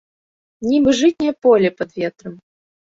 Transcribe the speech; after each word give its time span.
Нібы 0.69 0.95
жытняе 1.01 1.33
поле 1.47 1.69
пад 1.83 1.89
ветрам. 2.01 2.33